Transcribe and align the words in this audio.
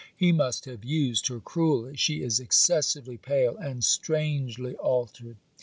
He 0.17 0.31
must 0.31 0.65
have 0.65 0.83
used 0.83 1.27
her 1.27 1.39
cruelly. 1.39 1.95
She 1.95 2.23
is 2.23 2.39
excessively 2.39 3.17
pale; 3.17 3.55
and 3.57 3.83
strangely 3.83 4.73
altered. 4.77 5.37